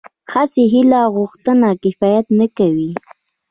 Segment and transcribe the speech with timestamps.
[0.33, 2.91] هسې هيله او غوښتنه کفايت نه کوي.